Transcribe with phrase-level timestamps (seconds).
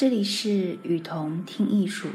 [0.00, 2.06] 这里是雨桐听艺术。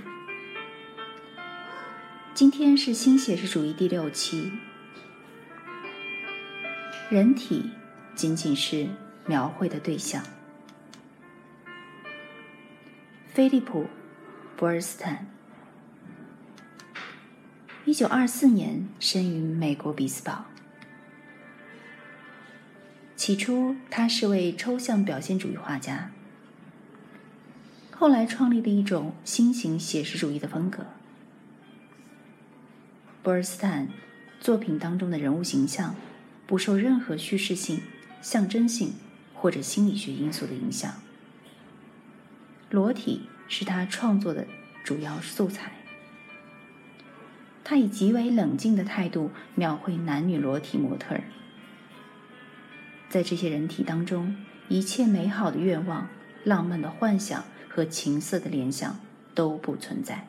[2.33, 4.53] 今天是新写实主义第六期。
[7.09, 7.71] 人体
[8.15, 8.87] 仅仅是
[9.25, 10.23] 描绘的对象。
[13.27, 13.83] 菲利普·
[14.55, 15.27] 博尔斯坦，
[17.83, 20.45] 一九二四年生于美国比斯堡。
[23.17, 26.11] 起初，他是位抽象表现主义画家。
[28.03, 30.87] 后来创立的一种新型写实主义的风格。
[33.21, 33.87] 波尔斯坦
[34.41, 35.95] 作品当中的人物形象
[36.45, 37.81] 不受任何叙事性、
[38.21, 38.95] 象征性
[39.33, 40.95] 或者心理学因素的影响。
[42.69, 44.47] 裸体是他创作的
[44.83, 45.71] 主要素材。
[47.63, 51.23] 他以极为冷静的态度描绘男女裸体模特儿，
[53.07, 54.35] 在这些人体当中，
[54.67, 56.09] 一切美好的愿望、
[56.43, 57.45] 浪漫的幻想。
[57.73, 58.99] 和情色的联想
[59.33, 60.27] 都不存在。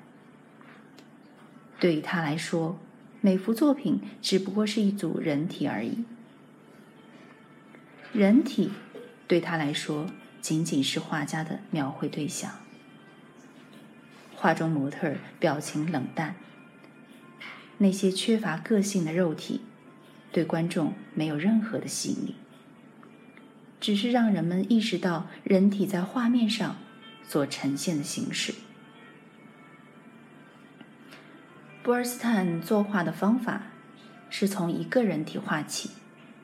[1.79, 2.79] 对于他来说，
[3.21, 6.05] 每幅作品只不过是一组人体而已。
[8.15, 8.71] 人体
[9.29, 10.07] 对他来说
[10.41, 12.51] 仅仅是画家的描绘对象。
[14.35, 16.37] 画中模特表情冷淡，
[17.77, 19.61] 那些缺乏个性的肉体
[20.33, 22.37] 对观众没有任何的吸引力，
[23.79, 26.77] 只是让人们意识到人体在画面上。
[27.29, 28.55] 所呈现的形式。
[31.83, 33.63] 波尔斯坦作画的方法
[34.31, 35.91] 是从一个人体画起，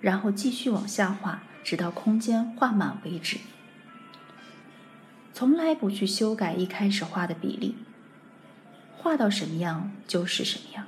[0.00, 3.38] 然后继续往下画，直到空间画满为止。
[5.32, 7.76] 从来不去修改一开始画的比例，
[8.98, 10.86] 画到什么样就是什么样，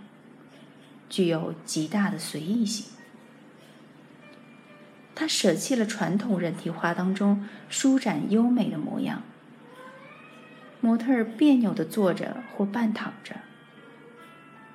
[1.09, 2.87] 具有极大的随意性。
[5.15, 9.23] 他舍弃了传统人体画当中舒展优美的模样。
[10.83, 13.37] 模特儿别扭地坐着或半躺着。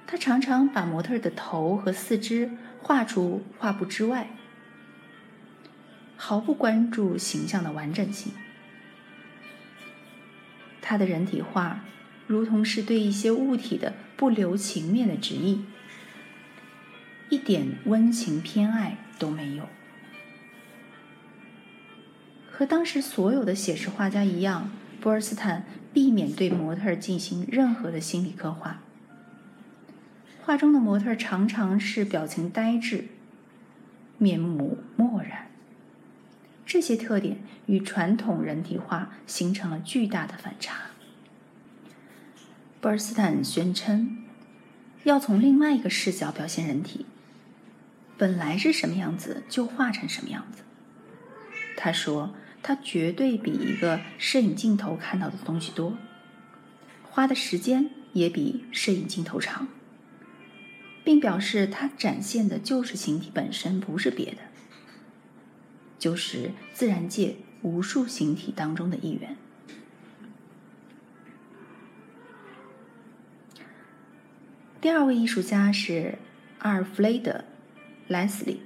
[0.07, 2.49] 他常常把模特儿的头和四肢
[2.81, 4.29] 画出画布之外，
[6.15, 8.31] 毫不关注形象的完整性。
[10.81, 11.83] 他的人体画
[12.25, 15.65] 如同是对一些物体的不留情面的旨意，
[17.27, 19.67] 一点温情偏爱都没有。
[22.49, 24.71] 和当时所有的写实画家一样。
[24.99, 25.63] 波尔斯坦
[25.97, 28.83] 避免对模特进行任何的心理刻画。
[30.43, 33.07] 画中的模特常常是表情呆滞、
[34.19, 35.47] 面目漠然，
[36.67, 40.91] 这些特点与传统人体画形成了巨大的反差。
[42.79, 44.19] 波尔斯坦宣称，
[45.03, 47.07] 要从另外一个视角表现人体，
[48.19, 50.61] 本来是什么样子就画成什么样子。
[51.75, 52.35] 他说。
[52.67, 55.97] 他绝对比一个摄影镜头看到的东西多，
[57.01, 59.69] 花的时间也比摄影镜头长，
[61.01, 64.39] 并表示他展现的就是形体本身，不是别的，
[65.97, 69.37] 就是自然界无数形体当中的一员。
[74.81, 76.17] 第二位艺术家是
[76.59, 77.31] 阿尔弗雷德·
[78.09, 78.59] 莱斯利。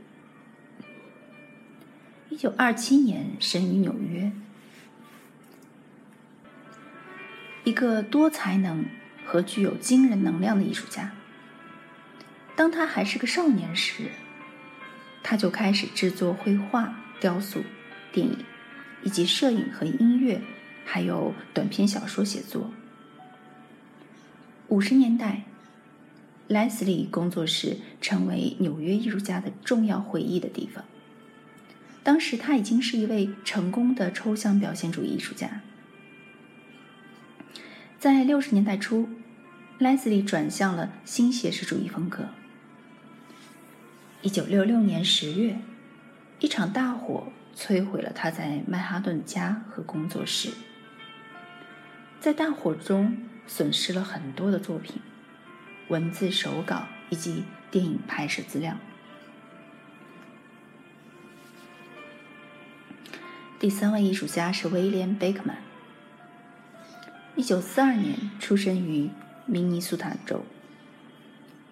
[2.32, 4.32] 一九二七年生于纽约，
[7.66, 8.86] 一个多才能
[9.26, 11.12] 和具有惊人能量的艺术家。
[12.56, 14.12] 当他还是个少年时，
[15.22, 17.66] 他就开始制作绘画、雕塑、
[18.14, 18.46] 电影，
[19.04, 20.42] 以及摄影和音乐，
[20.86, 22.72] 还有短篇小说写作。
[24.70, 25.44] 五十年代，
[26.48, 30.86] 莱斯利工作室成为纽约艺术家的重要会议的地方。
[32.04, 35.62] 当时他已经是一位成功的抽象表现主义艺术家。
[38.00, 39.08] 在六十年代初，
[39.78, 42.30] 莱斯利转向了新写实主义风格。
[44.24, 45.60] 一九六六年十月，
[46.40, 50.50] 一场大火摧毁了他在曼哈顿家和工作室。
[52.20, 55.02] 在大火中损失了很多的作品、
[55.88, 58.78] 文字手稿以及电影拍摄资料。
[63.62, 65.60] 第三位艺术家是威廉·贝克曼。
[67.36, 69.12] 一九四二年出生于
[69.46, 70.44] 明尼苏达州，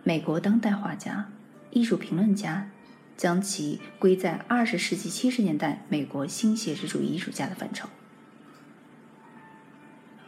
[0.04, 1.32] 美国当代画家、
[1.72, 2.70] 艺术评论家，
[3.18, 7.90] 将其归在二十世纪七十年代美国新写实主义艺术家的范畴。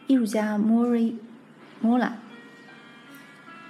[0.07, 1.11] 艺术家莫瑞·
[1.79, 2.17] 莫拉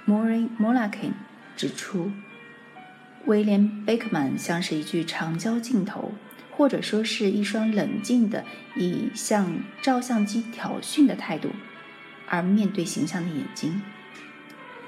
[0.06, 1.12] 莫瑞·莫拉肯
[1.54, 2.10] 指出，
[3.26, 6.12] 威廉·贝克曼像是一具长焦镜头。
[6.54, 8.44] 或者说是一双冷静的
[8.76, 11.50] 以向照相机挑衅的态度
[12.28, 13.82] 而面对形象的眼睛。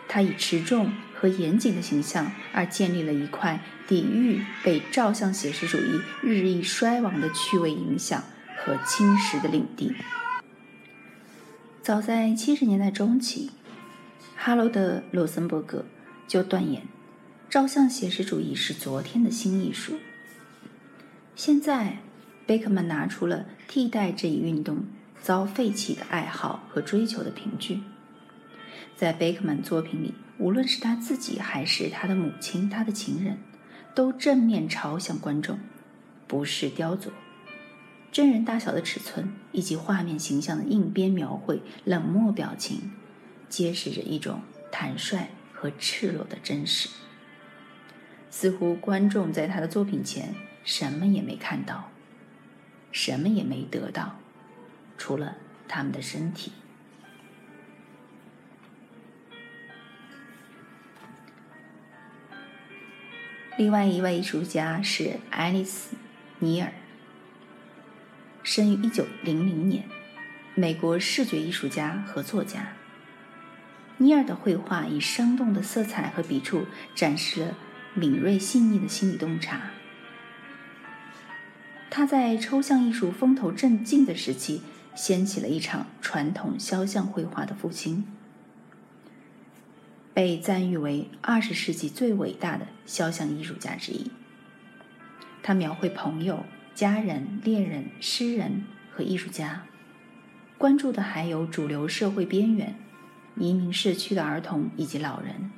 [0.06, 8.22] 他以持重和严谨的形象而建立了一块抵御被照相写实主义日益衰亡的趣味影响
[8.58, 9.94] 和侵蚀的领地。
[11.82, 13.50] 早在七十年代中期，
[14.36, 15.84] 哈罗德·罗森伯格
[16.28, 16.82] 就断言，
[17.50, 19.98] 照相写实主义是昨天的新艺术。
[21.36, 21.98] 现在，
[22.46, 24.84] 贝克曼拿出了替代这一运动
[25.20, 27.80] 遭废弃的爱好和追求的凭据。
[28.94, 33.38] 在贝克曼作品里，无论是他自己还是他的母亲、他的情人，
[33.96, 35.58] 都正面朝向观众，
[36.28, 37.08] 不是雕琢。
[38.12, 42.92] 真人大小的尺寸以及画面形象的硬边描绘、冷漠表情，
[43.48, 44.40] 揭示着一种
[44.70, 46.88] 坦率和赤裸的真实。
[48.30, 50.32] 似乎观众在他的作品前
[50.64, 51.90] 什么也没看到，
[52.90, 54.16] 什么也没得到，
[54.96, 55.36] 除了
[55.68, 56.52] 他们的身体。
[63.56, 65.94] 另外一位艺术家是爱丽丝·
[66.40, 66.72] 尼尔，
[68.42, 69.84] 生于一九零零年，
[70.54, 72.72] 美国视觉艺术家和作家。
[73.98, 76.66] 尼尔的绘画以生动的色彩和笔触
[76.96, 77.54] 展示了
[77.94, 79.70] 敏锐细腻的心理洞察。
[81.96, 84.62] 他在抽象艺术风头正劲的时期，
[84.96, 88.04] 掀起了一场传统肖像绘画的复兴。
[90.12, 94.10] 被赞誉为二十世纪最伟大的肖像艺术家之一。
[95.40, 96.44] 他描绘朋友、
[96.74, 99.62] 家人、恋人、诗人和艺术家，
[100.58, 102.74] 关注的还有主流社会边缘、
[103.36, 105.52] 移民社区的儿童以及老人，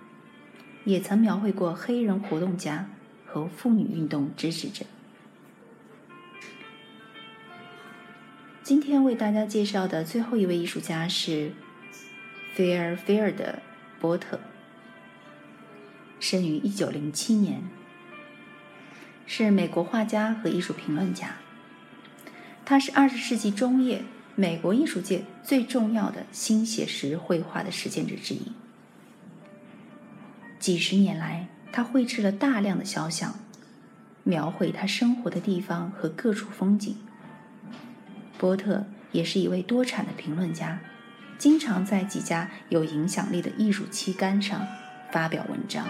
[0.85, 2.91] 也曾描绘过黑人活动家
[3.25, 4.85] 和妇女运动支持者。
[8.67, 11.53] 今天为大家介绍的最后一位艺术家是
[12.53, 13.61] 菲尔菲尔德。
[14.01, 14.41] 波特
[16.19, 17.63] 生于一九零七年，
[19.25, 21.37] 是美国画家和艺术评论家。
[22.65, 24.03] 他是二十世纪中叶
[24.35, 28.51] 美国艺术界最重要的新写实绘画的实践者之一。
[30.59, 33.39] 几十年来，他绘制了大量的肖像，
[34.25, 36.97] 描绘他生活的地方和各处风景。
[38.39, 40.79] 波特也是一位多产的评论家。
[41.39, 44.67] 经常在几家有影响力的艺术期刊上
[45.13, 45.87] 发表文章。